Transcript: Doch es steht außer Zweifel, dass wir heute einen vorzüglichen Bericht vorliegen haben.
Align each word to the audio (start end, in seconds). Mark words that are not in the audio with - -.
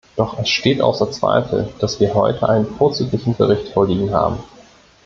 Doch 0.15 0.39
es 0.39 0.49
steht 0.49 0.81
außer 0.81 1.11
Zweifel, 1.11 1.69
dass 1.77 1.99
wir 1.99 2.15
heute 2.15 2.49
einen 2.49 2.65
vorzüglichen 2.65 3.35
Bericht 3.35 3.71
vorliegen 3.73 4.11
haben. 4.11 4.43